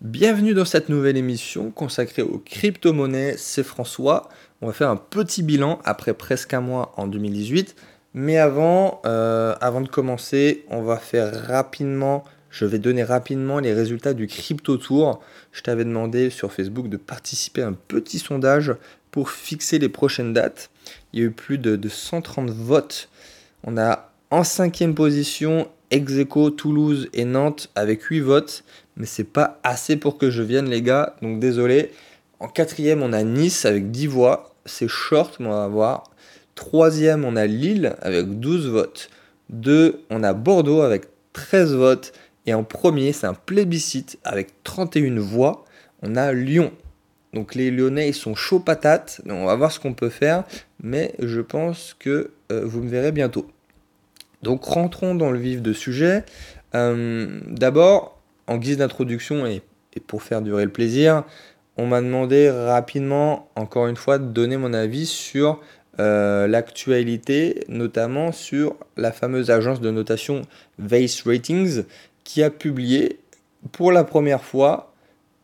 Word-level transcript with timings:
Bienvenue 0.00 0.54
dans 0.54 0.64
cette 0.64 0.88
nouvelle 0.88 1.18
émission 1.18 1.70
consacrée 1.70 2.22
aux 2.22 2.38
crypto-monnaies. 2.38 3.34
C'est 3.36 3.62
François. 3.62 4.30
On 4.62 4.66
va 4.66 4.72
faire 4.72 4.88
un 4.88 4.96
petit 4.96 5.42
bilan 5.42 5.78
après 5.84 6.14
presque 6.14 6.54
un 6.54 6.62
mois 6.62 6.94
en 6.96 7.06
2018. 7.06 7.76
Mais 8.14 8.38
avant, 8.38 9.02
euh, 9.04 9.54
avant 9.60 9.82
de 9.82 9.90
commencer, 9.90 10.64
on 10.70 10.80
va 10.80 10.96
faire 10.96 11.46
rapidement, 11.46 12.24
je 12.48 12.64
vais 12.64 12.78
donner 12.78 13.04
rapidement 13.04 13.58
les 13.58 13.74
résultats 13.74 14.14
du 14.14 14.26
Crypto 14.26 14.78
Tour. 14.78 15.20
Je 15.52 15.60
t'avais 15.60 15.84
demandé 15.84 16.30
sur 16.30 16.50
Facebook 16.50 16.88
de 16.88 16.96
participer 16.96 17.60
à 17.60 17.66
un 17.66 17.74
petit 17.74 18.20
sondage 18.20 18.74
pour 19.10 19.28
fixer 19.28 19.78
les 19.78 19.90
prochaines 19.90 20.32
dates. 20.32 20.70
Il 21.12 21.20
y 21.20 21.22
a 21.22 21.26
eu 21.26 21.30
plus 21.30 21.58
de, 21.58 21.76
de 21.76 21.88
130 21.90 22.48
votes. 22.48 23.10
On 23.64 23.76
a 23.76 24.09
en 24.30 24.44
cinquième 24.44 24.94
position 24.94 25.68
Execo, 25.90 26.50
Toulouse 26.50 27.08
et 27.12 27.24
Nantes 27.24 27.70
avec 27.74 28.02
8 28.02 28.20
votes. 28.20 28.64
Mais 28.96 29.06
c'est 29.06 29.24
pas 29.24 29.58
assez 29.62 29.96
pour 29.96 30.18
que 30.18 30.30
je 30.30 30.42
vienne, 30.42 30.68
les 30.68 30.82
gars. 30.82 31.16
Donc 31.20 31.40
désolé. 31.40 31.90
En 32.38 32.48
quatrième, 32.48 33.02
on 33.02 33.12
a 33.12 33.22
Nice 33.22 33.64
avec 33.64 33.90
10 33.90 34.06
voix. 34.06 34.54
C'est 34.64 34.88
short, 34.88 35.40
mais 35.40 35.48
on 35.48 35.50
va 35.50 35.68
voir. 35.68 36.04
Troisième, 36.54 37.24
on 37.24 37.36
a 37.36 37.46
Lille 37.46 37.96
avec 38.00 38.38
12 38.38 38.68
votes. 38.68 39.10
Deux, 39.48 40.04
on 40.10 40.22
a 40.22 40.32
Bordeaux 40.32 40.82
avec 40.82 41.06
13 41.32 41.74
votes. 41.74 42.12
Et 42.46 42.54
en 42.54 42.62
premier, 42.62 43.12
c'est 43.12 43.26
un 43.26 43.34
plébiscite 43.34 44.18
avec 44.24 44.62
31 44.62 45.18
voix. 45.18 45.64
On 46.02 46.16
a 46.16 46.32
Lyon. 46.32 46.72
Donc 47.34 47.54
les 47.54 47.70
Lyonnais, 47.70 48.08
ils 48.08 48.14
sont 48.14 48.34
chauds 48.34 48.60
patates. 48.60 49.20
On 49.28 49.46
va 49.46 49.56
voir 49.56 49.72
ce 49.72 49.80
qu'on 49.80 49.94
peut 49.94 50.08
faire. 50.08 50.44
Mais 50.82 51.14
je 51.18 51.40
pense 51.40 51.96
que 51.98 52.30
euh, 52.52 52.64
vous 52.64 52.80
me 52.80 52.88
verrez 52.88 53.12
bientôt. 53.12 53.46
Donc 54.42 54.64
rentrons 54.64 55.14
dans 55.14 55.30
le 55.30 55.38
vif 55.38 55.62
de 55.62 55.72
sujet. 55.72 56.24
Euh, 56.74 57.40
d'abord, 57.46 58.18
en 58.46 58.56
guise 58.56 58.78
d'introduction 58.78 59.46
et, 59.46 59.62
et, 59.94 60.00
pour 60.00 60.22
faire 60.22 60.42
durer 60.42 60.64
le 60.64 60.70
plaisir, 60.70 61.24
on 61.76 61.86
m'a 61.86 62.00
demandé 62.00 62.50
rapidement, 62.50 63.48
encore 63.56 63.86
une 63.86 63.96
fois, 63.96 64.18
de 64.18 64.26
donner 64.26 64.56
mon 64.56 64.72
avis 64.72 65.06
sur 65.06 65.60
euh, 65.98 66.46
l'actualité, 66.46 67.64
notamment 67.68 68.32
sur 68.32 68.76
la 68.96 69.12
fameuse 69.12 69.50
agence 69.50 69.80
de 69.80 69.90
notation 69.90 70.42
Vase 70.78 71.22
Ratings, 71.26 71.84
qui 72.24 72.42
a 72.42 72.50
publié 72.50 73.18
pour 73.72 73.92
la 73.92 74.04
première 74.04 74.42
fois 74.42 74.94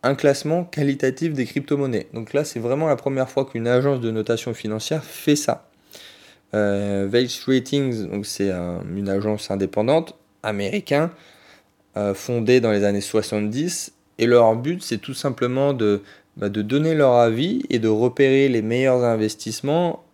un 0.02 0.14
classement 0.14 0.64
qualitatif 0.64 1.34
des 1.34 1.44
crypto-monnaies. 1.44 2.06
Donc 2.14 2.32
là, 2.32 2.44
c'est 2.44 2.60
vraiment 2.60 2.86
la 2.86 2.96
première 2.96 3.28
fois 3.28 3.44
qu'une 3.44 3.66
agence 3.66 4.00
de 4.00 4.10
notation 4.10 4.54
financière 4.54 5.04
fait 5.04 5.36
ça. 5.36 5.68
Euh, 6.54 7.06
Vase 7.10 7.40
Ratings, 7.46 8.22
c'est 8.24 8.50
un, 8.50 8.82
une 8.94 9.08
agence 9.08 9.50
indépendante 9.50 10.16
américaine 10.42 11.10
euh, 11.96 12.14
fondée 12.14 12.60
dans 12.60 12.70
les 12.70 12.84
années 12.84 13.00
70 13.00 13.92
et 14.18 14.26
leur 14.26 14.54
but 14.54 14.82
c'est 14.82 14.98
tout 14.98 15.14
simplement 15.14 15.72
de, 15.72 16.02
bah, 16.36 16.48
de 16.48 16.62
donner 16.62 16.94
leur 16.94 17.14
avis 17.14 17.64
et 17.70 17.78
de 17.78 17.88
repérer 17.88 18.48
les 18.48 18.62
meilleurs 18.62 19.04
investissements 19.04 20.04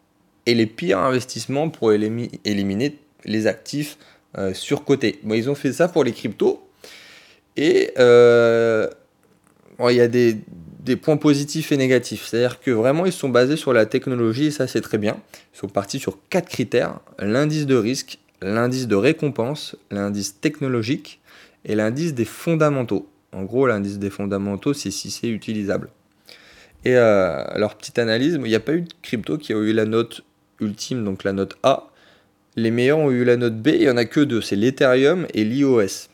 et 0.47 0.55
les 0.55 0.67
pires 0.67 0.99
investissements 0.99 1.69
pour 1.69 1.93
éliminer 1.93 2.99
les 3.25 3.47
actifs 3.47 3.99
euh, 4.39 4.55
surcotés. 4.55 5.21
Ils 5.29 5.51
ont 5.51 5.55
fait 5.55 5.73
ça 5.73 5.89
pour 5.89 6.05
les 6.05 6.13
cryptos. 6.13 6.67
Et 7.57 7.93
euh, 7.99 8.89
il 9.91 9.97
y 9.97 10.01
a 10.01 10.09
des, 10.09 10.39
des, 10.85 10.97
points 10.97 11.17
positifs 11.17 11.73
et 11.73 11.77
négatifs. 11.77 12.27
C'est-à-dire 12.27 12.61
que 12.61 12.71
vraiment, 12.71 13.07
ils 13.07 13.13
sont 13.13 13.29
basés 13.29 13.57
sur 13.57 13.73
la 13.73 13.87
technologie 13.87 14.47
et 14.47 14.51
ça, 14.51 14.67
c'est 14.67 14.81
très 14.81 14.99
bien. 14.99 15.17
Ils 15.55 15.59
sont 15.59 15.69
partis 15.69 15.99
sur 15.99 16.19
quatre 16.29 16.49
critères 16.49 17.01
l'indice 17.19 17.67
de 17.67 17.77
risque, 17.77 18.19
l'indice 18.41 18.89
de 18.89 18.97
récompense, 18.97 19.77
l'indice 19.91 20.41
technologique 20.41 21.21
et 21.65 21.75
l'indice 21.75 22.15
des 22.15 22.25
fondamentaux. 22.25 23.09
En 23.33 23.45
gros, 23.45 23.67
l'indice 23.67 23.99
des 23.99 24.11
fondamentaux, 24.11 24.75
c'est 24.75 24.91
si 24.91 25.11
c'est 25.11 25.29
utilisable. 25.29 25.89
Et 26.85 26.97
euh, 26.97 27.43
leur 27.57 27.77
petite 27.77 27.99
analyse, 27.99 28.35
il 28.35 28.43
n'y 28.43 28.55
a 28.55 28.61
pas 28.61 28.75
eu 28.75 28.83
de 28.83 28.93
crypto 29.03 29.39
qui 29.39 29.53
a 29.53 29.57
eu 29.57 29.73
la 29.73 29.85
note 29.85 30.23
ultime, 30.61 31.05
donc 31.05 31.25
la 31.25 31.33
note 31.33 31.57
A. 31.63 31.91
Les 32.57 32.71
meilleurs 32.71 32.99
ont 32.99 33.11
eu 33.11 33.25
la 33.25 33.37
note 33.37 33.57
B, 33.57 33.69
il 33.69 33.81
n'y 33.81 33.89
en 33.89 33.97
a 33.97 34.05
que 34.05 34.21
deux, 34.21 34.43
c'est 34.43 34.57
l'Ethereum 34.57 35.27
et 35.33 35.45
l'IOS. 35.45 36.09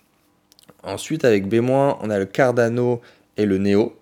Ensuite, 0.83 1.25
avec 1.25 1.49
B-, 1.49 1.61
on 1.61 2.11
a 2.11 2.19
le 2.19 2.27
Cardano 2.27 3.01
et 3.37 3.47
le 3.47 3.59
Neo, 3.59 3.97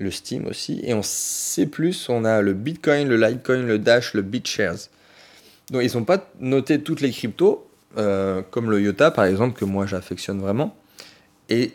le 0.00 0.10
Steam 0.10 0.46
aussi. 0.46 0.80
Et 0.82 0.92
en 0.92 1.02
C+, 1.02 1.68
on 2.08 2.24
a 2.24 2.42
le 2.42 2.52
Bitcoin, 2.52 3.08
le 3.08 3.16
Litecoin, 3.16 3.62
le 3.62 3.78
Dash, 3.78 4.14
le 4.14 4.22
BitShares. 4.22 4.88
Donc 5.70 5.82
ils 5.84 5.96
n'ont 5.96 6.04
pas 6.04 6.28
noté 6.40 6.80
toutes 6.80 7.00
les 7.00 7.10
cryptos, 7.10 7.66
euh, 7.96 8.42
comme 8.50 8.70
le 8.70 8.80
IOTA 8.80 9.12
par 9.12 9.24
exemple, 9.26 9.58
que 9.58 9.64
moi 9.64 9.86
j'affectionne 9.86 10.40
vraiment. 10.40 10.76
Et 11.48 11.72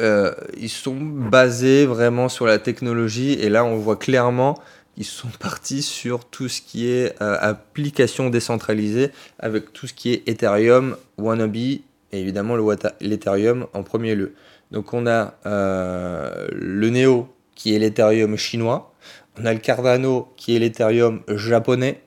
euh, 0.00 0.32
ils 0.58 0.70
sont 0.70 0.96
basés 0.96 1.86
vraiment 1.86 2.28
sur 2.28 2.46
la 2.46 2.58
technologie. 2.58 3.34
Et 3.34 3.48
là, 3.48 3.64
on 3.64 3.76
voit 3.76 3.96
clairement 3.96 4.58
ils 4.96 5.04
sont 5.04 5.28
partis 5.40 5.82
sur 5.82 6.24
tout 6.24 6.48
ce 6.48 6.60
qui 6.60 6.88
est 6.88 7.14
euh, 7.22 7.36
application 7.40 8.30
décentralisée 8.30 9.10
avec 9.38 9.72
tout 9.72 9.86
ce 9.86 9.94
qui 9.94 10.12
est 10.12 10.28
Ethereum, 10.28 10.96
Wannabe 11.18 11.56
et 11.56 11.82
évidemment 12.12 12.56
l'Ethereum 13.00 13.66
en 13.72 13.82
premier 13.82 14.14
lieu. 14.14 14.34
Donc 14.72 14.94
on 14.94 15.06
a 15.06 15.34
euh, 15.44 16.48
le 16.50 16.88
Neo 16.88 17.28
qui 17.54 17.76
est 17.76 17.78
l'Ethereum 17.78 18.36
chinois, 18.36 18.94
on 19.38 19.44
a 19.44 19.52
le 19.52 19.60
Cardano 19.60 20.32
qui 20.36 20.56
est 20.56 20.58
l'Ethereum 20.58 21.20
japonais 21.28 22.00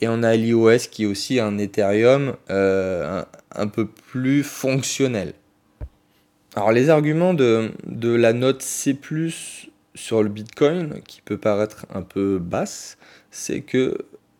et 0.00 0.08
on 0.08 0.22
a 0.22 0.36
l'iOS 0.36 0.88
qui 0.90 1.04
est 1.04 1.06
aussi 1.06 1.40
un 1.40 1.56
Ethereum 1.58 2.34
euh, 2.50 3.24
un, 3.54 3.66
peu 3.66 3.86
plus 3.86 4.42
fonctionnel. 4.42 5.32
Alors 6.54 6.70
les 6.70 6.90
arguments 6.90 7.32
de, 7.32 7.70
de 7.86 8.14
la 8.14 8.34
note 8.34 8.60
C⁇ 8.60 8.92
sur 9.94 10.22
le 10.22 10.28
Bitcoin, 10.28 11.00
qui 11.06 11.20
peut 11.22 11.38
paraître 11.38 11.86
un 11.94 12.02
peu 12.02 12.38
basse, 12.38 12.98
c'est 13.30 13.60
que, 13.60 13.96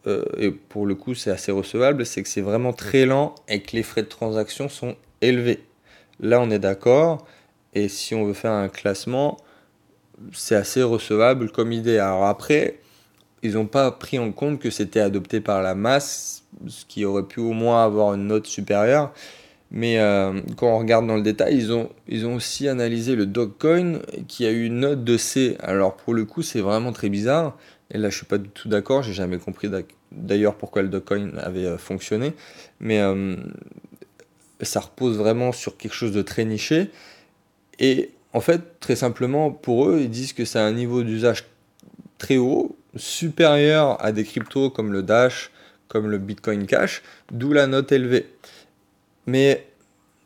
euh, 0.06 0.24
et 0.38 0.50
pour 0.50 0.84
le 0.84 0.94
coup 0.94 1.14
c'est 1.14 1.30
assez 1.30 1.52
recevable, 1.52 2.04
c'est 2.04 2.22
que 2.22 2.28
c'est 2.28 2.40
vraiment 2.42 2.74
très 2.74 3.06
lent 3.06 3.34
et 3.48 3.62
que 3.62 3.76
les 3.76 3.82
frais 3.82 4.02
de 4.02 4.08
transaction 4.08 4.68
sont 4.68 4.96
élevés. 5.22 5.64
Là 6.20 6.40
on 6.40 6.50
est 6.50 6.58
d'accord, 6.58 7.26
et 7.74 7.88
si 7.88 8.14
on 8.14 8.24
veut 8.24 8.34
faire 8.34 8.52
un 8.52 8.68
classement, 8.68 9.38
c'est 10.32 10.54
assez 10.54 10.82
recevable 10.82 11.50
comme 11.50 11.72
idée. 11.72 11.98
Alors 11.98 12.26
après, 12.26 12.78
ils 13.42 13.54
n'ont 13.54 13.66
pas 13.66 13.90
pris 13.90 14.18
en 14.18 14.32
compte 14.32 14.60
que 14.60 14.70
c'était 14.70 15.00
adopté 15.00 15.40
par 15.40 15.62
la 15.62 15.74
masse, 15.74 16.44
ce 16.66 16.84
qui 16.84 17.04
aurait 17.04 17.24
pu 17.24 17.40
au 17.40 17.52
moins 17.52 17.84
avoir 17.84 18.14
une 18.14 18.26
note 18.26 18.46
supérieure. 18.46 19.12
Mais 19.74 19.98
euh, 19.98 20.38
quand 20.56 20.68
on 20.68 20.78
regarde 20.78 21.06
dans 21.06 21.16
le 21.16 21.22
détail, 21.22 21.56
ils 21.56 21.72
ont, 21.72 21.88
ils 22.06 22.26
ont 22.26 22.34
aussi 22.34 22.68
analysé 22.68 23.16
le 23.16 23.24
Dogecoin 23.24 24.00
qui 24.28 24.44
a 24.44 24.50
eu 24.50 24.66
une 24.66 24.80
note 24.80 25.02
de 25.02 25.16
C. 25.16 25.56
Alors 25.60 25.96
pour 25.96 26.12
le 26.12 26.26
coup, 26.26 26.42
c'est 26.42 26.60
vraiment 26.60 26.92
très 26.92 27.08
bizarre. 27.08 27.56
Et 27.90 27.98
là, 27.98 28.10
je 28.10 28.16
suis 28.16 28.26
pas 28.26 28.38
du 28.38 28.50
tout 28.50 28.68
d'accord. 28.68 29.02
J'ai 29.02 29.14
jamais 29.14 29.38
compris 29.38 29.70
d'ailleurs 30.12 30.56
pourquoi 30.56 30.82
le 30.82 30.88
Dogecoin 30.88 31.30
avait 31.38 31.64
euh, 31.64 31.78
fonctionné. 31.78 32.34
Mais 32.80 33.00
euh, 33.00 33.34
ça 34.60 34.80
repose 34.80 35.16
vraiment 35.16 35.52
sur 35.52 35.78
quelque 35.78 35.94
chose 35.94 36.12
de 36.12 36.22
très 36.22 36.44
niché. 36.44 36.90
Et 37.82 38.10
en 38.32 38.40
fait, 38.40 38.80
très 38.80 38.96
simplement, 38.96 39.50
pour 39.50 39.88
eux, 39.88 39.98
ils 40.00 40.08
disent 40.08 40.32
que 40.32 40.46
c'est 40.46 40.60
un 40.60 40.72
niveau 40.72 41.02
d'usage 41.02 41.44
très 42.16 42.38
haut, 42.38 42.76
supérieur 42.96 44.02
à 44.02 44.12
des 44.12 44.24
cryptos 44.24 44.70
comme 44.70 44.92
le 44.92 45.02
Dash, 45.02 45.50
comme 45.88 46.08
le 46.08 46.18
Bitcoin 46.18 46.66
Cash, 46.66 47.02
d'où 47.30 47.52
la 47.52 47.66
note 47.66 47.92
élevée. 47.92 48.26
Mais 49.26 49.66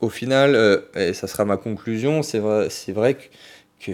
au 0.01 0.11
final, 0.11 0.55
euh, 0.55 0.81
et 0.95 1.15
ça 1.15 1.27
sera 1.27 1.45
ma 1.45 1.57
conclusion, 1.57 2.23
c'est 2.23 2.39
vrai, 2.39 2.69
c'est 2.71 2.93
vrai 2.93 3.17
que, 3.81 3.93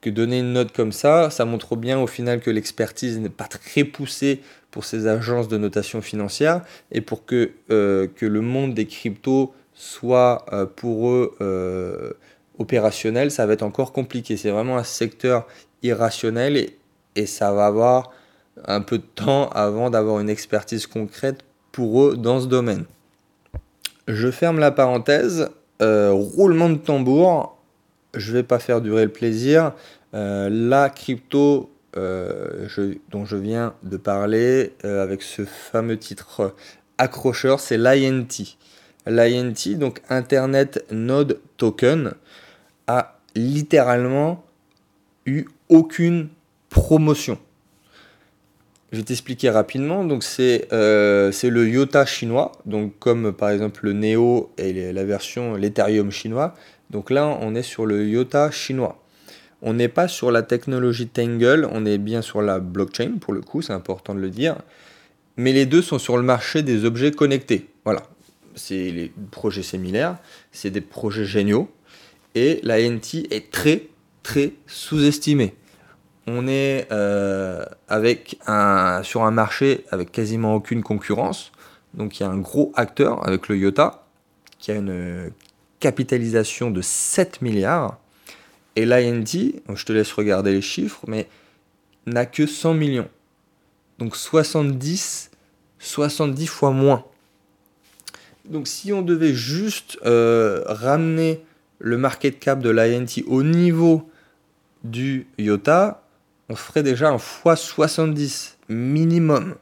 que, 0.00 0.10
donner 0.10 0.38
une 0.38 0.52
note 0.52 0.72
comme 0.72 0.92
ça, 0.92 1.30
ça 1.30 1.44
montre 1.44 1.76
bien 1.76 1.98
au 1.98 2.06
final 2.06 2.40
que 2.40 2.50
l'expertise 2.50 3.18
n'est 3.18 3.30
pas 3.30 3.46
très 3.46 3.84
poussée 3.84 4.40
pour 4.70 4.84
ces 4.84 5.06
agences 5.06 5.48
de 5.48 5.56
notation 5.56 6.02
financière 6.02 6.62
et 6.92 7.00
pour 7.00 7.24
que, 7.24 7.52
euh, 7.70 8.06
que 8.14 8.26
le 8.26 8.42
monde 8.42 8.74
des 8.74 8.86
cryptos 8.86 9.54
soit 9.72 10.44
euh, 10.52 10.66
pour 10.66 11.10
eux 11.10 11.34
opérationnel, 12.58 13.30
ça 13.30 13.46
va 13.46 13.54
être 13.54 13.62
encore 13.62 13.92
compliqué. 13.92 14.36
C'est 14.36 14.50
vraiment 14.50 14.76
un 14.76 14.84
secteur 14.84 15.46
irrationnel 15.82 16.56
et, 17.16 17.26
ça 17.26 17.52
va 17.52 17.66
avoir 17.66 18.10
un 18.66 18.80
peu 18.80 18.98
de 18.98 19.04
temps 19.14 19.48
avant 19.50 19.90
d'avoir 19.90 20.20
une 20.20 20.28
expertise 20.28 20.86
concrète 20.86 21.44
pour 21.70 22.02
eux 22.02 22.16
dans 22.16 22.40
ce 22.40 22.46
domaine. 22.46 22.84
Je 24.08 24.30
ferme 24.30 24.58
la 24.58 24.70
parenthèse. 24.70 25.48
Euh, 25.82 26.12
roulement 26.12 26.70
de 26.70 26.76
tambour. 26.76 27.58
Je 28.14 28.32
vais 28.32 28.44
pas 28.44 28.58
faire 28.58 28.80
durer 28.80 29.04
le 29.04 29.10
plaisir. 29.10 29.72
Euh, 30.14 30.48
la 30.48 30.88
crypto 30.88 31.70
euh, 31.96 32.68
dont 33.10 33.24
je 33.24 33.36
viens 33.36 33.74
de 33.82 33.96
parler 33.96 34.72
avec 34.84 35.22
ce 35.22 35.44
fameux 35.44 35.96
titre 35.96 36.54
accrocheur, 36.98 37.58
c'est 37.58 37.76
l'INT. 37.76 38.56
L'INT, 39.06 39.76
donc 39.76 40.00
Internet 40.08 40.84
Node 40.90 41.40
Token, 41.56 42.12
littéralement 43.34 44.44
eu 45.26 45.44
aucune 45.68 46.28
promotion. 46.68 47.38
Je 48.92 48.98
vais 48.98 49.04
t'expliquer 49.04 49.50
rapidement. 49.50 50.04
Donc 50.04 50.22
c'est 50.22 50.68
euh, 50.72 51.32
le 51.42 51.68
IOTA 51.68 52.06
chinois, 52.06 52.52
donc 52.64 52.98
comme 52.98 53.32
par 53.32 53.50
exemple 53.50 53.80
le 53.84 53.92
Neo 53.92 54.52
et 54.56 54.92
la 54.92 55.04
version 55.04 55.54
l'Ethereum 55.54 56.10
chinois. 56.10 56.54
Donc 56.90 57.10
là, 57.10 57.38
on 57.40 57.54
est 57.54 57.62
sur 57.62 57.86
le 57.86 58.06
IOTA 58.06 58.50
chinois. 58.50 59.02
On 59.62 59.72
n'est 59.72 59.88
pas 59.88 60.08
sur 60.08 60.30
la 60.30 60.42
technologie 60.42 61.08
Tangle, 61.08 61.66
on 61.72 61.86
est 61.86 61.98
bien 61.98 62.22
sur 62.22 62.42
la 62.42 62.60
blockchain 62.60 63.14
pour 63.20 63.32
le 63.32 63.40
coup, 63.40 63.62
c'est 63.62 63.72
important 63.72 64.14
de 64.14 64.20
le 64.20 64.30
dire. 64.30 64.56
Mais 65.36 65.52
les 65.52 65.66
deux 65.66 65.82
sont 65.82 65.98
sur 65.98 66.16
le 66.16 66.22
marché 66.22 66.62
des 66.62 66.84
objets 66.84 67.10
connectés. 67.10 67.70
Voilà, 67.84 68.02
c'est 68.54 68.90
les 68.90 69.12
projets 69.30 69.62
similaires, 69.62 70.18
c'est 70.52 70.70
des 70.70 70.80
projets 70.80 71.24
géniaux. 71.24 71.68
Et 72.34 72.60
la 72.62 72.80
NT 72.80 73.28
est 73.30 73.50
très, 73.50 73.86
très 74.22 74.52
sous-estimée. 74.66 75.54
On 76.26 76.48
est 76.48 76.88
euh, 76.90 77.64
avec 77.88 78.38
un, 78.46 79.02
sur 79.02 79.24
un 79.24 79.30
marché 79.30 79.84
avec 79.90 80.10
quasiment 80.10 80.54
aucune 80.54 80.82
concurrence. 80.82 81.52
Donc 81.92 82.18
il 82.18 82.22
y 82.22 82.26
a 82.26 82.30
un 82.30 82.38
gros 82.38 82.72
acteur 82.74 83.26
avec 83.26 83.48
le 83.48 83.58
IOTA 83.58 84.04
qui 84.58 84.70
a 84.70 84.74
une 84.76 85.30
capitalisation 85.80 86.70
de 86.70 86.80
7 86.80 87.42
milliards. 87.42 87.98
Et 88.76 88.86
l'INT, 88.86 89.60
je 89.74 89.84
te 89.84 89.92
laisse 89.92 90.10
regarder 90.12 90.52
les 90.52 90.62
chiffres, 90.62 91.02
mais 91.06 91.28
n'a 92.06 92.26
que 92.26 92.46
100 92.46 92.74
millions. 92.74 93.08
Donc 93.98 94.16
70, 94.16 95.30
70 95.78 96.46
fois 96.46 96.70
moins. 96.70 97.04
Donc 98.46 98.66
si 98.66 98.92
on 98.92 99.02
devait 99.02 99.34
juste 99.34 99.98
euh, 100.04 100.62
ramener 100.66 101.42
le 101.84 101.98
market 101.98 102.38
cap 102.38 102.60
de 102.60 102.70
l'INT 102.70 103.22
au 103.26 103.42
niveau 103.42 104.08
du 104.84 105.26
IOTA, 105.36 106.02
on 106.48 106.56
ferait 106.56 106.82
déjà 106.82 107.10
un 107.10 107.18
x 107.18 107.60
70 107.60 108.56
minimum. 108.70 109.54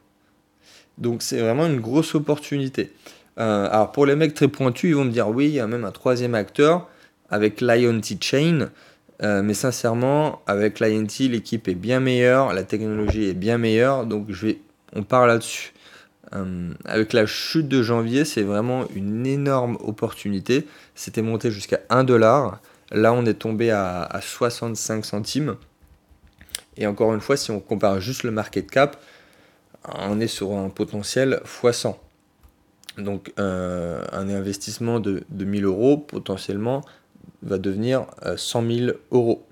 Donc 0.98 1.22
c'est 1.22 1.40
vraiment 1.40 1.66
une 1.66 1.80
grosse 1.80 2.14
opportunité. 2.14 2.92
Euh, 3.40 3.68
alors 3.68 3.90
pour 3.90 4.06
les 4.06 4.14
mecs 4.14 4.34
très 4.34 4.46
pointus, 4.46 4.90
ils 4.90 4.94
vont 4.94 5.04
me 5.04 5.10
dire 5.10 5.28
oui, 5.30 5.46
il 5.46 5.54
y 5.54 5.60
a 5.60 5.66
même 5.66 5.84
un 5.84 5.90
troisième 5.90 6.36
acteur 6.36 6.88
avec 7.28 7.60
l'INT 7.60 8.20
Chain. 8.20 8.68
Euh, 9.24 9.42
mais 9.42 9.54
sincèrement, 9.54 10.42
avec 10.46 10.78
l'INT, 10.78 11.28
l'équipe 11.28 11.66
est 11.66 11.74
bien 11.74 11.98
meilleure, 11.98 12.52
la 12.52 12.62
technologie 12.62 13.24
est 13.24 13.34
bien 13.34 13.58
meilleure, 13.58 14.06
donc 14.06 14.26
je 14.28 14.46
vais, 14.46 14.58
on 14.94 15.02
part 15.02 15.26
là-dessus. 15.26 15.72
Euh, 16.34 16.72
avec 16.84 17.12
la 17.12 17.26
chute 17.26 17.68
de 17.68 17.82
janvier, 17.82 18.24
c'est 18.24 18.42
vraiment 18.42 18.86
une 18.94 19.26
énorme 19.26 19.76
opportunité. 19.80 20.66
C'était 20.94 21.22
monté 21.22 21.50
jusqu'à 21.50 21.80
1 21.90 22.04
dollar. 22.04 22.60
Là, 22.90 23.12
on 23.12 23.26
est 23.26 23.34
tombé 23.34 23.70
à, 23.70 24.08
65 24.20 25.04
centimes. 25.04 25.56
Et 26.76 26.86
encore 26.86 27.12
une 27.14 27.20
fois, 27.20 27.36
si 27.36 27.50
on 27.50 27.60
compare 27.60 28.00
juste 28.00 28.22
le 28.22 28.30
market 28.30 28.70
cap, 28.70 29.02
on 29.88 30.20
est 30.20 30.26
sur 30.26 30.52
un 30.52 30.68
potentiel 30.68 31.40
x100. 31.44 31.96
Donc, 32.98 33.32
euh, 33.38 34.04
un 34.12 34.28
investissement 34.28 35.00
de, 35.00 35.24
de 35.28 35.44
1000 35.44 35.64
euros, 35.64 35.96
potentiellement, 35.96 36.82
va 37.42 37.58
devenir 37.58 38.06
100 38.36 38.62
euh, 38.62 38.86
000 38.86 38.98
euros. 39.10 39.46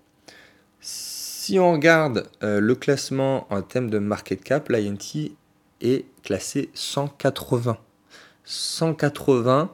Si 0.80 1.58
on 1.58 1.72
regarde 1.72 2.26
le 2.42 2.74
classement 2.74 3.46
en 3.50 3.60
thème 3.60 3.90
de 3.90 3.98
market 3.98 4.42
cap, 4.42 4.68
l'INT 4.68 5.32
est 5.80 6.04
classé 6.22 6.70
180. 6.74 7.78
180, 8.44 9.72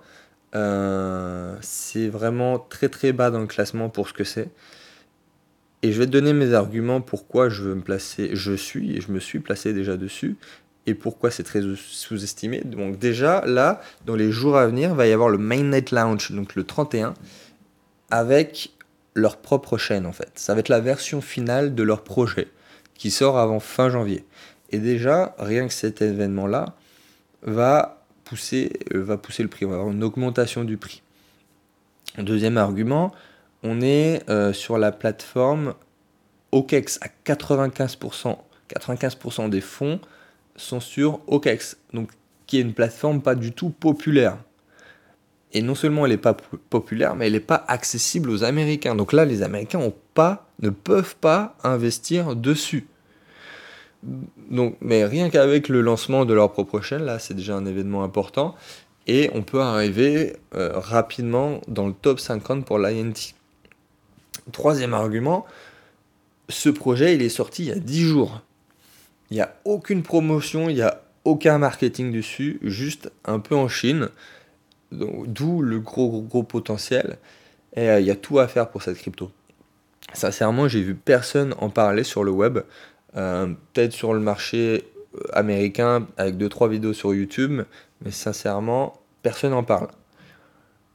euh, 0.55 1.57
c'est 1.61 2.09
vraiment 2.09 2.59
très 2.59 2.89
très 2.89 3.13
bas 3.13 3.31
dans 3.31 3.41
le 3.41 3.47
classement 3.47 3.89
pour 3.89 4.09
ce 4.09 4.13
que 4.13 4.25
c'est. 4.25 4.51
Et 5.83 5.93
je 5.93 5.99
vais 5.99 6.07
te 6.07 6.11
donner 6.11 6.33
mes 6.33 6.55
arguments 6.55 7.01
pourquoi 7.01 7.49
je 7.49 7.63
veux 7.63 7.75
me 7.75 7.83
placer, 7.83 8.31
je 8.33 8.53
suis 8.55 8.97
et 8.97 9.01
je 9.01 9.13
me 9.13 9.21
suis 9.21 9.41
placé 9.41 9.73
déjà 9.73 9.97
dessus 9.97 10.37
et 10.87 10.95
pourquoi 10.95 11.31
c'est 11.31 11.43
très 11.43 11.61
sous-estimé. 11.77 12.63
Donc 12.65 12.99
déjà 12.99 13.45
là, 13.47 13.81
dans 14.05 14.17
les 14.17 14.31
jours 14.33 14.57
à 14.57 14.67
venir, 14.67 14.95
va 14.95 15.07
y 15.07 15.13
avoir 15.13 15.29
le 15.29 15.39
mainnet 15.39 15.85
launch, 15.93 16.33
donc 16.33 16.55
le 16.55 16.65
31 16.65 17.15
avec 18.11 18.73
leur 19.15 19.39
propre 19.39 19.79
chaîne 19.79 20.07
en 20.07 20.13
fait. 20.13 20.31
Ça 20.37 20.55
va 20.55 20.61
être 20.61 20.69
la 20.69 20.81
version 20.81 21.21
finale 21.21 21.75
de 21.75 21.83
leur 21.83 22.05
projet 22.05 22.49
qui 22.95 23.11
sort 23.11 23.39
avant 23.39 23.61
fin 23.61 23.91
janvier. 23.91 24.25
Et 24.71 24.79
déjà, 24.79 25.35
rien 25.39 25.67
que 25.67 25.73
cet 25.73 26.03
événement-là 26.03 26.75
va 27.43 28.03
pousser, 28.25 28.73
euh, 28.95 29.03
va 29.03 29.17
pousser 29.17 29.43
le 29.43 29.49
prix, 29.49 29.65
on 29.65 29.71
va 29.71 29.77
avoir 29.77 29.93
une 29.93 30.03
augmentation 30.03 30.65
du 30.65 30.77
prix. 30.77 31.03
Deuxième 32.19 32.57
argument, 32.59 33.13
on 33.63 33.81
est 33.81 34.29
euh, 34.29 34.53
sur 34.53 34.79
la 34.79 34.93
plateforme 34.93 35.75
OKEX 36.53 36.99
à 37.03 37.09
95%. 37.25 38.37
95% 38.69 39.49
des 39.49 39.61
fonds 39.61 40.01
sont 40.57 40.81
sur 40.81 41.21
OKEX, 41.29 41.77
donc 41.93 42.11
qui 42.47 42.59
est 42.59 42.63
une 42.63 42.75
plateforme 42.75 43.21
pas 43.21 43.35
du 43.35 43.53
tout 43.53 43.71
populaire. 43.71 44.39
Et 45.53 45.63
non 45.63 45.75
seulement 45.75 46.05
elle 46.05 46.13
n'est 46.13 46.19
pas 46.19 46.37
populaire, 46.71 47.15
mais 47.15 47.27
elle 47.27 47.33
n'est 47.33 47.41
pas 47.41 47.65
accessible 47.69 48.31
aux 48.31 48.45
Américains. 48.45 48.95
Donc 48.95 49.13
là, 49.13 49.25
les 49.25 49.43
Américains 49.43 49.79
ont 49.79 49.95
pas, 50.15 50.49
ne 50.61 50.71
peuvent 50.71 51.17
pas 51.17 51.57
investir 51.63 52.35
dessus. 52.35 52.87
Donc, 54.51 54.77
mais 54.81 55.05
rien 55.05 55.31
qu'avec 55.31 55.69
le 55.69 55.81
lancement 55.81 56.25
de 56.25 56.35
leur 56.35 56.53
propre 56.53 56.81
chaîne, 56.81 57.05
là, 57.05 57.19
c'est 57.19 57.35
déjà 57.35 57.57
un 57.57 57.67
événement 57.67 58.05
important. 58.05 58.55
Et 59.07 59.31
on 59.35 59.43
peut 59.43 59.61
arriver 59.61 60.37
euh, 60.55 60.73
rapidement 60.75 61.61
dans 61.69 61.87
le 61.87 61.93
top 61.93 62.19
50 62.21 62.65
pour 62.65 62.79
l'INT. 62.79 63.35
Troisième 64.53 64.95
argument, 64.95 65.47
ce 66.49 66.69
projet, 66.69 67.15
il 67.15 67.23
est 67.23 67.29
sorti 67.29 67.65
il 67.65 67.69
y 67.69 67.73
a 67.73 67.77
10 67.77 68.01
jours. 68.03 68.43
Il 69.31 69.35
n'y 69.35 69.41
a 69.41 69.55
aucune 69.65 70.03
promotion, 70.03 70.69
il 70.69 70.77
n'y 70.77 70.83
a 70.83 71.03
aucun 71.25 71.59
marketing 71.59 72.13
dessus, 72.13 72.61
juste 72.63 73.11
un 73.25 73.41
peu 73.41 73.57
en 73.57 73.69
Chine. 73.69 74.09
D'où 74.93 75.63
le 75.63 75.81
gros, 75.81 76.23
gros, 76.23 76.45
potentiel. 76.45 77.19
Et 77.75 77.89
euh, 77.91 78.01
il 78.01 78.07
y 78.07 78.11
a 78.11 78.17
tout 78.17 78.39
à 78.39 78.47
faire 78.47 78.71
pour 78.71 78.83
cette 78.83 78.97
crypto. 78.97 79.31
Sincèrement, 80.13 80.69
j'ai 80.69 80.81
vu 80.81 80.95
personne 80.95 81.55
en 81.59 81.69
parler 81.69 82.05
sur 82.05 82.23
le 82.23 82.31
web. 82.31 82.61
Euh, 83.17 83.55
peut-être 83.73 83.93
sur 83.93 84.13
le 84.13 84.21
marché 84.21 84.85
américain 85.33 86.07
avec 86.17 86.37
2-3 86.37 86.69
vidéos 86.69 86.93
sur 86.93 87.15
YouTube, 87.15 87.63
mais 88.03 88.11
sincèrement, 88.11 89.01
personne 89.23 89.53
n'en 89.53 89.63
parle. 89.63 89.89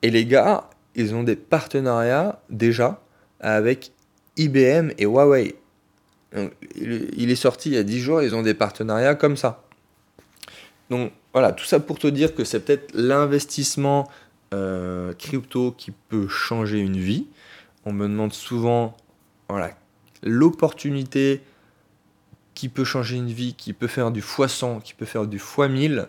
Et 0.02 0.12
les 0.12 0.26
gars, 0.26 0.70
ils 0.96 1.16
ont 1.16 1.24
des 1.24 1.36
partenariats 1.36 2.40
déjà 2.50 3.02
avec 3.40 3.92
IBM 4.38 4.92
et 4.98 5.06
Huawei. 5.06 5.56
il 6.76 7.32
est 7.32 7.36
sorti 7.36 7.70
il 7.70 7.76
y 7.76 7.78
a 7.78 7.84
10 7.84 8.00
jours, 8.00 8.22
ils 8.22 8.36
ont 8.36 8.42
des 8.42 8.54
partenariats 8.54 9.16
comme 9.16 9.38
ça. 9.38 9.64
Donc 10.90 11.12
voilà, 11.34 11.54
tout 11.54 11.66
ça 11.66 11.80
pour 11.80 11.98
te 11.98 12.08
dire 12.08 12.36
que 12.36 12.44
c'est 12.44 12.60
peut-être 12.60 12.92
l'investissement 12.94 14.10
euh, 14.54 15.14
crypto 15.14 15.72
qui 15.72 15.92
peut 15.92 16.28
changer 16.28 16.80
une 16.80 16.98
vie. 16.98 17.28
On 17.86 17.94
me 17.94 18.08
demande 18.08 18.34
souvent 18.34 18.98
voilà, 19.50 19.72
l'opportunité 20.24 21.42
qui 22.62 22.70
peut 22.70 22.84
changer 22.84 23.16
une 23.16 23.32
vie, 23.32 23.56
qui 23.56 23.74
peut 23.74 23.88
faire 23.88 24.12
du 24.12 24.22
x100, 24.22 24.84
qui 24.84 24.94
peut 24.94 25.08
faire 25.08 25.26
du 25.26 25.40
x1000. 25.40 26.06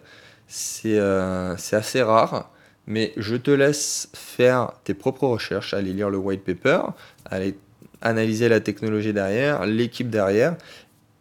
Euh, 0.85 1.55
c'est 1.57 1.77
assez 1.77 2.03
rare, 2.03 2.53
mais 2.87 3.15
je 3.17 3.37
te 3.37 3.51
laisse 3.51 4.11
faire 4.13 4.73
tes 4.85 4.93
propres 4.93 5.27
recherches, 5.27 5.73
aller 5.73 5.95
lire 5.95 6.11
le 6.11 6.19
white 6.19 6.45
paper, 6.45 6.83
aller 7.25 7.57
analyser 8.03 8.51
la 8.51 8.61
technologie 8.61 9.15
derrière, 9.15 9.65
l'équipe 9.65 10.11
derrière, 10.11 10.57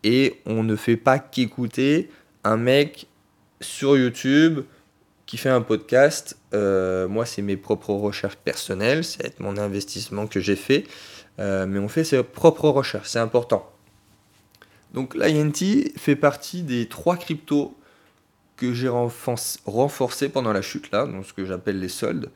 et 0.03 0.41
on 0.45 0.63
ne 0.63 0.75
fait 0.75 0.97
pas 0.97 1.17
qu'écouter 1.17 2.09
un 2.43 2.57
mec 2.57 3.07
sur 3.61 3.95
YouTube 3.95 4.63
qui 5.25 5.37
fait 5.37 5.47
un 5.47 5.61
podcast. 5.61 6.37
Euh, 6.53 7.07
moi, 7.07 7.25
c'est 7.25 7.41
mes 7.41 7.55
propres 7.55 7.93
recherches 7.93 8.35
personnelles, 8.35 9.05
c'est 9.05 9.39
mon 9.39 9.55
investissement 9.55 10.27
que 10.27 10.41
j'ai 10.41 10.57
fait. 10.57 10.83
Euh, 11.39 11.65
mais 11.67 11.79
on 11.79 11.87
fait 11.87 12.03
ses 12.03 12.21
propres 12.21 12.67
recherches, 12.67 13.07
c'est 13.07 13.19
important. 13.19 13.71
Donc 14.93 15.15
l'INT 15.15 15.93
fait 15.97 16.15
partie 16.15 16.63
des 16.63 16.87
trois 16.87 17.17
cryptos 17.17 17.75
que 18.57 18.73
j'ai 18.73 18.89
renforcés 18.89 20.29
pendant 20.29 20.53
la 20.53 20.61
chute 20.61 20.91
là, 20.91 21.05
donc 21.05 21.25
ce 21.25 21.33
que 21.33 21.45
j'appelle 21.45 21.79
les 21.79 21.89
soldes. 21.89 22.29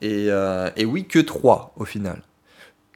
Et, 0.00 0.26
euh, 0.28 0.70
et, 0.76 0.84
oui, 0.84 1.06
que 1.06 1.18
trois 1.18 1.72
au 1.76 1.84
final. 1.84 2.22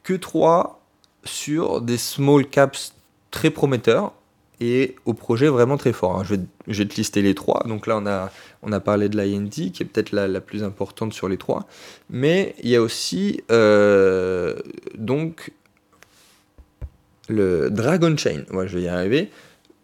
Que 0.05 0.15
trois 0.15 0.81
sur 1.25 1.81
des 1.81 1.97
small 1.97 2.47
caps 2.49 2.95
très 3.31 3.51
prometteurs 3.51 4.13
et 4.61 4.95
au 5.07 5.15
projet 5.15 5.49
vraiment 5.49 5.77
très 5.77 5.93
fort. 5.93 6.21
Hein. 6.21 6.25
Je, 6.25 6.37
vais, 6.77 6.87
te 6.87 6.95
lister 6.95 7.23
les 7.23 7.35
trois. 7.35 7.65
Donc 7.67 7.87
là, 7.87 7.97
on 7.97 8.07
a, 8.07 8.31
on 8.63 8.71
a 8.71 8.79
parlé 8.79 9.09
de 9.09 9.17
l'INT, 9.17 9.73
qui 9.73 9.83
est 9.83 9.87
peut-être 9.87 10.13
la, 10.13 10.41
plus 10.41 10.63
importante 10.63 11.13
sur 11.13 11.29
les 11.29 11.37
trois. 11.37 11.67
Mais 12.11 12.55
il 12.63 12.71
y 12.71 12.77
a 12.77 12.83
aussi 12.83 13.43
euh, 13.51 14.55
donc 14.95 15.53
le 17.33 17.71
Dragon 17.71 18.17
Chain. 18.17 18.43
Moi, 18.51 18.67
je 18.67 18.79
vais 18.79 18.85
y 18.85 18.89
arriver. 18.89 19.31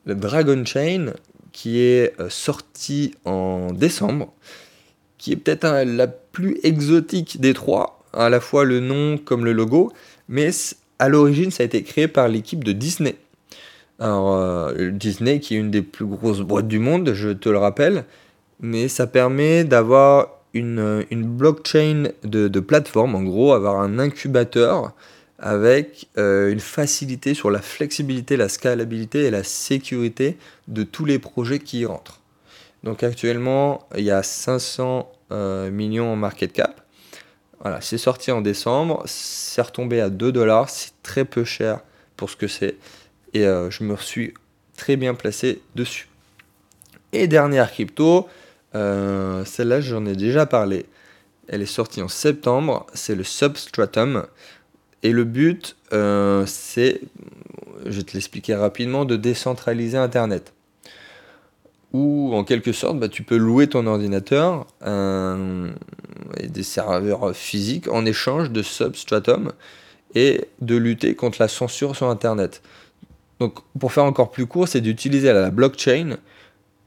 Le 0.07 0.15
Dragon 0.15 0.65
Chain 0.65 1.13
qui 1.53 1.81
est 1.81 2.15
euh, 2.21 2.29
sorti 2.29 3.15
en 3.25 3.73
décembre, 3.73 4.33
qui 5.19 5.33
est 5.33 5.37
peut-être 5.37 5.85
la 5.85 6.07
plus 6.07 6.61
exotique 6.63 7.41
des 7.41 7.53
trois, 7.53 8.05
à 8.13 8.31
la 8.31 8.39
fois 8.39 8.65
le 8.65 8.79
nom 8.79 9.19
comme 9.19 9.45
le 9.45 9.53
logo, 9.53 9.93
mais 10.29 10.51
à 11.01 11.09
l'origine, 11.09 11.51
ça 11.51 11.65
a 11.65 11.67
été 11.67 11.83
créé 11.83 12.07
par 12.07 12.29
l'équipe 12.29 12.63
de 12.63 12.71
Disney. 12.71 13.17
Alors, 13.99 14.37
euh, 14.37 14.91
Disney, 14.91 15.41
qui 15.41 15.57
est 15.57 15.59
une 15.59 15.73
des 15.73 15.83
plus 15.83 16.07
grosses 16.07 16.43
boîtes 16.43 16.69
du 16.69 16.79
monde, 16.79 17.13
je 17.13 17.31
te 17.31 17.49
le 17.49 17.59
rappelle, 17.59 18.05
mais 18.61 18.87
ça 18.87 19.09
permet 19.09 19.65
d'avoir 19.65 20.39
une, 20.55 21.05
une 21.11 21.25
blockchain 21.25 22.11
de, 22.23 22.47
de, 22.47 22.61
plateforme, 22.61 23.17
en 23.17 23.23
gros, 23.23 23.53
avoir 23.53 23.81
un 23.81 23.99
incubateur 23.99 24.93
avec 25.39 26.09
euh, 26.19 26.51
une 26.51 26.61
facilité 26.61 27.35
sur 27.35 27.51
la 27.51 27.63
flexibilité, 27.63 28.37
la 28.37 28.49
scalabilité 28.49 29.25
et 29.25 29.31
la 29.31 29.45
sécurité 29.45 30.37
de 30.67 30.83
tous 30.83 31.05
les 31.05 31.19
projets 31.19 31.61
qui 31.61 31.81
y 31.81 31.87
rentrent. 31.87 32.21
Donc 32.83 33.03
actuellement, 33.03 33.87
il 33.97 34.05
y 34.05 34.11
a 34.11 34.23
500 34.23 35.11
euh, 35.31 35.71
millions 35.71 36.13
en 36.13 36.17
market 36.17 36.53
cap. 36.53 36.81
Voilà, 37.61 37.81
c'est 37.81 37.99
sorti 37.99 38.31
en 38.31 38.41
décembre, 38.41 39.03
c'est 39.07 39.63
retombé 39.63 40.01
à 40.01 40.11
2 40.11 40.31
dollars, 40.31 40.71
c'est 40.71 40.93
très 41.03 41.25
peu 41.25 41.45
cher 41.45 41.81
pour 42.17 42.31
ce 42.31 42.37
que 42.37 42.47
c'est. 42.47 42.77
Et 43.35 43.47
euh, 43.47 43.71
je 43.71 43.85
me 43.85 43.97
suis 43.97 44.35
très 44.77 44.97
bien 44.97 45.15
placé 45.15 45.61
dessus. 45.75 46.09
Et 47.13 47.27
dernière 47.27 47.71
crypto, 47.71 48.29
celle-là 48.75 49.81
j'en 49.81 50.05
ai 50.07 50.15
déjà 50.15 50.47
parlé. 50.47 50.87
Elle 51.49 51.63
est 51.63 51.67
sortie 51.67 52.03
en 52.03 52.09
septembre, 52.09 52.87
c'est 52.93 53.15
le 53.15 53.25
Substratum. 53.25 54.27
Et 55.03 55.13
le 55.13 55.25
but, 55.25 55.77
euh, 55.93 56.45
c'est, 56.47 57.01
je 57.87 57.99
vais 57.99 58.03
te 58.03 58.15
l'expliquer 58.15 58.55
rapidement, 58.55 59.05
de 59.05 59.17
décentraliser 59.17 59.99
Internet. 59.99 60.53
Ou 61.93 62.35
en 62.35 62.45
quelque 62.45 62.73
sorte, 62.73 62.99
bah, 62.99 63.09
tu 63.09 63.23
peux 63.23 63.37
louer 63.37 63.67
ton 63.67 63.87
ordinateur 63.87 64.67
et 64.85 66.49
des 66.49 66.63
serveurs 66.63 67.35
physiques 67.35 67.89
en 67.89 68.05
échange 68.05 68.51
de 68.51 68.63
Substratum 68.63 69.53
et 70.15 70.49
de 70.61 70.77
lutter 70.77 71.15
contre 71.15 71.41
la 71.41 71.49
censure 71.49 71.97
sur 71.97 72.09
Internet. 72.09 72.63
Donc, 73.41 73.61
pour 73.79 73.93
faire 73.93 74.05
encore 74.05 74.31
plus 74.31 74.47
court, 74.47 74.69
c'est 74.69 74.81
d'utiliser 74.81 75.33
la 75.33 75.51
blockchain 75.51 76.19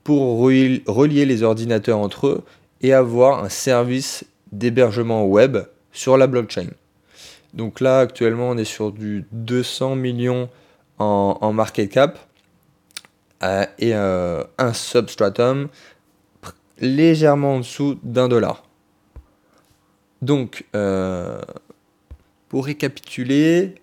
pour 0.03 0.39
relier 0.39 1.25
les 1.25 1.43
ordinateurs 1.43 1.99
entre 1.99 2.27
eux 2.27 2.43
et 2.81 2.93
avoir 2.93 3.43
un 3.43 3.49
service 3.49 4.25
d'hébergement 4.51 5.25
web 5.25 5.57
sur 5.91 6.17
la 6.17 6.27
blockchain. 6.27 6.67
Donc 7.53 7.79
là, 7.79 7.99
actuellement, 7.99 8.49
on 8.49 8.57
est 8.57 8.65
sur 8.65 8.91
du 8.91 9.25
200 9.31 9.95
millions 9.95 10.49
en, 10.99 11.51
market 11.51 11.89
cap 11.89 12.19
euh, 13.43 13.65
et 13.79 13.95
euh, 13.95 14.43
un 14.59 14.73
substratum 14.73 15.67
légèrement 16.79 17.55
en 17.55 17.59
dessous 17.59 17.99
d'un 18.03 18.27
dollar. 18.27 18.63
Donc, 20.21 20.65
euh, 20.75 21.41
pour 22.49 22.65
récapituler, 22.65 23.75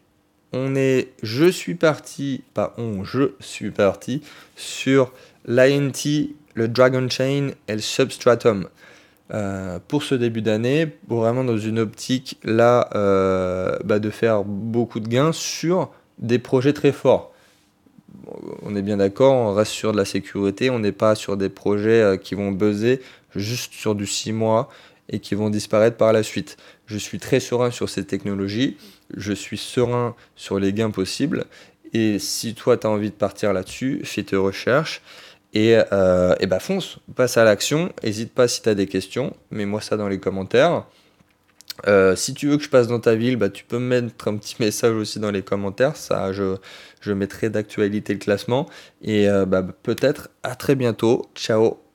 on 0.52 0.76
est, 0.76 1.12
je 1.22 1.50
suis 1.50 1.74
parti, 1.74 2.44
pas 2.54 2.74
on, 2.78 3.02
je 3.04 3.32
suis 3.40 3.70
parti 3.70 4.22
sur 4.56 5.12
l'INT, 5.46 6.30
le 6.54 6.68
Dragon 6.68 7.08
Chain 7.08 7.50
et 7.66 7.74
le 7.74 7.80
Substratum. 7.80 8.68
Euh, 9.34 9.78
pour 9.86 10.04
ce 10.04 10.14
début 10.14 10.40
d'année, 10.40 10.88
vraiment 11.06 11.44
dans 11.44 11.58
une 11.58 11.78
optique 11.78 12.38
là 12.44 12.88
euh, 12.94 13.76
bah, 13.84 13.98
de 13.98 14.08
faire 14.08 14.42
beaucoup 14.42 15.00
de 15.00 15.08
gains 15.08 15.32
sur 15.32 15.90
des 16.18 16.38
projets 16.38 16.72
très 16.72 16.92
forts. 16.92 17.34
On 18.62 18.74
est 18.74 18.80
bien 18.80 18.96
d'accord, 18.96 19.34
on 19.34 19.52
reste 19.52 19.72
sur 19.72 19.92
de 19.92 19.98
la 19.98 20.06
sécurité, 20.06 20.70
on 20.70 20.78
n'est 20.78 20.92
pas 20.92 21.14
sur 21.14 21.36
des 21.36 21.50
projets 21.50 22.00
euh, 22.00 22.16
qui 22.16 22.34
vont 22.34 22.52
buzzer 22.52 23.02
juste 23.36 23.74
sur 23.74 23.94
du 23.94 24.06
6 24.06 24.32
mois 24.32 24.70
et 25.10 25.18
qui 25.18 25.34
vont 25.34 25.50
disparaître 25.50 25.98
par 25.98 26.14
la 26.14 26.22
suite. 26.22 26.56
Je 26.86 26.96
suis 26.96 27.18
très 27.18 27.40
serein 27.40 27.70
sur 27.70 27.90
ces 27.90 28.06
technologies, 28.06 28.78
je 29.14 29.34
suis 29.34 29.58
serein 29.58 30.14
sur 30.36 30.58
les 30.58 30.72
gains 30.72 30.90
possibles 30.90 31.44
et 31.92 32.18
si 32.18 32.54
toi 32.54 32.78
tu 32.78 32.86
as 32.86 32.90
envie 32.90 33.10
de 33.10 33.14
partir 33.14 33.52
là-dessus, 33.52 34.00
fais 34.04 34.22
tes 34.22 34.36
recherches. 34.36 35.02
Et, 35.54 35.78
euh, 35.92 36.34
bah 36.46 36.60
fonce, 36.60 36.98
passe 37.14 37.36
à 37.36 37.44
l'action. 37.44 37.92
N'hésite 38.02 38.32
pas 38.32 38.48
si 38.48 38.62
tu 38.62 38.68
as 38.68 38.74
des 38.74 38.86
questions, 38.86 39.34
mets-moi 39.50 39.80
ça 39.80 39.96
dans 39.96 40.08
les 40.08 40.20
commentaires. 40.20 40.84
Euh, 41.86 42.16
si 42.16 42.34
tu 42.34 42.48
veux 42.48 42.56
que 42.56 42.64
je 42.64 42.68
passe 42.70 42.88
dans 42.88 43.00
ta 43.00 43.14
ville, 43.14 43.36
bah, 43.36 43.50
tu 43.50 43.64
peux 43.64 43.78
me 43.78 44.00
mettre 44.00 44.28
un 44.28 44.36
petit 44.36 44.56
message 44.60 44.94
aussi 44.94 45.20
dans 45.20 45.30
les 45.30 45.42
commentaires. 45.42 45.96
Ça, 45.96 46.32
je, 46.32 46.56
je 47.00 47.12
mettrai 47.12 47.50
d'actualité 47.50 48.12
le 48.14 48.18
classement. 48.18 48.66
Et 49.02 49.28
euh, 49.28 49.46
bah, 49.46 49.64
peut-être 49.82 50.30
à 50.42 50.54
très 50.56 50.74
bientôt. 50.74 51.26
Ciao 51.34 51.87